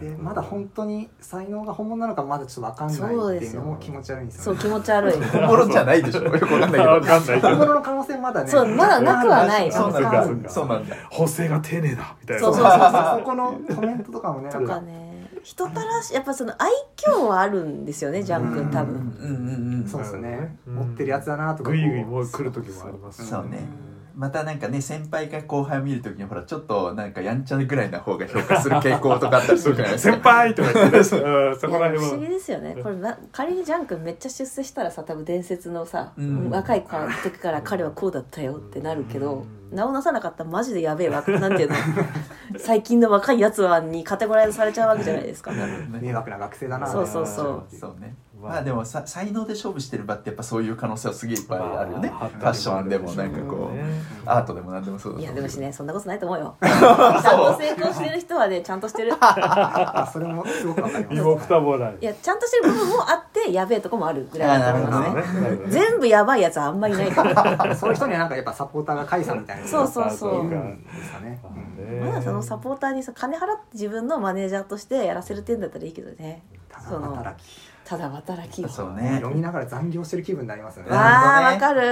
[0.00, 5.20] でまだ本当に才能が本物なのかまだちょっと分かんないっていうのも気持ち悪いんですそうよね気持ち悪い。
[5.22, 6.22] 本物じゃないでしょ。
[6.24, 7.06] よくわかんないけわど。
[7.06, 9.70] 本物の可能性まだねそうまだなくはない。
[9.70, 10.08] そうなんだ。
[10.08, 10.96] そうかそうかそうなんだ。
[11.10, 12.16] 補正が丁寧だ。
[12.20, 12.42] みたいな。
[12.42, 15.03] そうそうそうそこのコメントとかもねなとかね
[15.44, 20.56] 人たらしやっぱその愛嬌はあるんですよねジャン君多分、うんうんうんそうですね。
[20.66, 20.74] うん。
[20.76, 23.68] 持ってるやつだなとかグイグイもう来る時もありますそうね
[24.16, 30.12] またなんかね先輩が後輩を見るときにほらちょっとなんかやんちゃぐらいな方が評価する傾向とかあったりするじゃないですか。
[30.14, 30.98] 先輩とか言ってね。
[31.24, 32.76] うんそこら辺不思議はですよね。
[32.82, 36.50] これな仮にジャン君めっちゃ出世したらさ多分伝説のさ、うん。
[36.50, 39.76] 若いから時から彼はこうだったよってなるけど、うん。
[39.76, 41.76] 名をなさなかったらマジでやべえわなんていうの？
[42.58, 45.50] 最近の若いやつはにカテゴライズされちゃうわけじゃゃないですか。
[45.90, 47.76] 迷惑な学生だなそうそうそう。
[47.76, 48.52] そうねまあ。
[48.54, 53.84] まあでもさ才能で勝負してる場ってやっぱそういう可能性はすげえいっぱいあるよね、まあファッションでもなんかこう、ね
[54.26, 56.56] アートでも何でもそうだいやでもしねそんなことないと思うよ。
[56.60, 59.12] ちゃんと成功してる人はねちゃんとしてる。
[59.20, 61.14] あそれもすごくわかります。
[61.14, 65.58] いいやちゃんとしてる部分もあってやべえとこもあるぐらいだと思いますね。
[65.68, 67.74] 全部やばいやつはあんまりいないから。
[67.76, 69.66] そういう人にはなんかやっぱサポーターが甲斐さんみたいな。
[69.66, 70.44] そうそうそう。
[70.44, 76.42] まだそのサポーターにさ金払って自分のマネージャーとしてやらせる点だったらいいけどね。
[76.68, 79.16] たそのだ働きただ働きをそうね。
[79.20, 80.90] 読みながら残業してる気分になりますよね。
[80.90, 81.82] わわあわかる。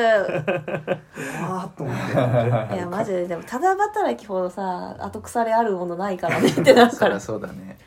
[1.43, 1.97] あーと思っ
[2.71, 2.75] て。
[2.75, 3.27] いやマジで。
[3.29, 7.21] でもただ働きほどさ後腐れあるものないからねってなるから。
[7.21, 7.79] そうだね。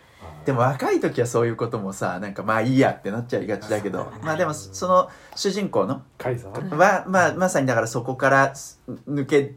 [0.46, 4.12] でも若い時はそういうこともさなんかまあいいやってなっちゃいがちだけど。
[4.22, 6.02] まあでもその主人公の？
[6.78, 9.56] は、まあ、まさにだからそこから抜け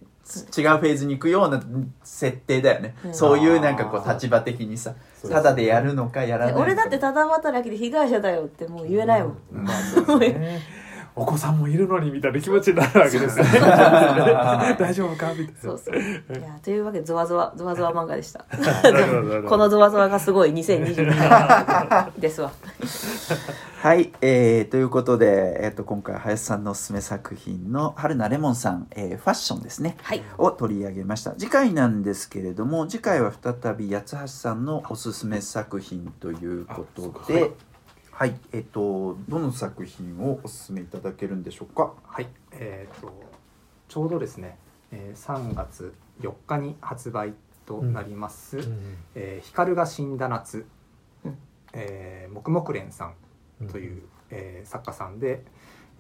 [0.57, 1.63] 違うフェーズに行くような
[2.05, 3.15] 設定だよね、うん。
[3.15, 4.95] そういうなんかこう立場的にさ
[5.29, 6.65] ただでやるのかやらないのか。
[6.65, 9.65] 俺だってただ働きで被害者だよってもう言えないもん、うん。
[9.65, 10.61] まあね
[11.19, 13.51] お子さんもいるのにみたいな気持ちになるわけですよね
[14.79, 15.33] 大丈夫か？
[15.35, 15.53] みたいな。
[15.61, 15.97] そうそう。
[15.99, 18.45] いやというわけでゾワゾワゾワゾワ漫画でした。
[19.49, 22.53] このゾワゾワがすごい2022年ですわ。
[23.81, 29.97] はい、えー、ということで、えー、と今回林さんのおすすめ作品の春菜レモンさん、えーファッションですね。
[30.03, 30.23] はい。
[30.37, 31.33] を取り上げました。
[31.33, 37.53] 次回なんですけれども次回は再び八橋さんのおすすめ作品ということで
[38.19, 41.93] はいえっ、とどの作品をおすすめいただけるんでしょうか？
[42.05, 43.13] はいえー、と
[43.87, 44.59] ちょうどですね、
[44.91, 50.67] えー3月4日に発売となります「うんえー光が死んだ夏
[51.25, 51.39] うん」
[51.73, 53.13] えー、黙々蓮さ
[53.63, 55.45] んという、えー作家さんで、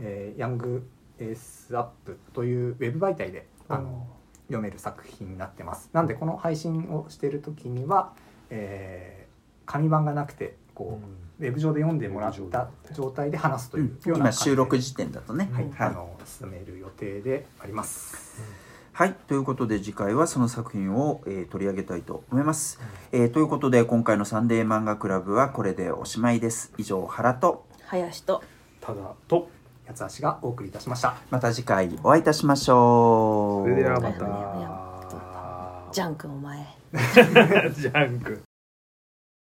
[0.00, 0.88] えーヤング
[1.20, 4.08] エースアップというウェブ媒体であの
[4.48, 5.88] 読める作品になってます。
[5.92, 8.12] なんでこの配信をしている時には、
[8.50, 9.28] えー
[9.70, 11.00] 紙版がなくてこ
[11.40, 14.44] う、ウェブ上で読んでもらった状態で話すというような今感じで。
[14.44, 15.88] 収録時点だとね、はい、はい。
[15.88, 18.40] あの進める予定であります。
[18.92, 22.80] はい、ということで次回はその作品を、えー取り上げたいと思います、
[23.12, 26.72] えーということで今回のサンデー漫画クラブはこれでおしまいです。
[26.78, 27.64] 以上原と。
[27.86, 28.42] 林と。
[28.80, 29.50] ただと
[29.86, 31.16] 八つ橋がお送りいたしました。
[31.30, 33.70] また次回お会いいたしましょう。
[33.70, 35.92] それではまた。
[35.92, 36.66] ジャン君お前。
[36.92, 38.47] ジャンク